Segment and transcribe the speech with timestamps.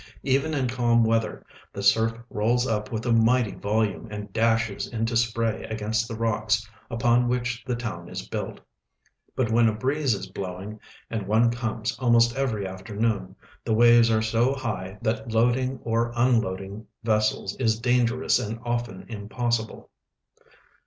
[0.23, 1.43] Even in calm weatlier
[1.73, 6.67] the surf rolls up with a mighty volume and dashes into S})ray against the rocks
[6.89, 8.57] uj)on which the toAvn is ljuilt;
[9.35, 10.79] but when a breeze is blowing,
[11.11, 16.87] and one comes almost every afternoon, the waves are so liigh that loading or unloading
[17.03, 19.91] vessels is dangerous and often impossible.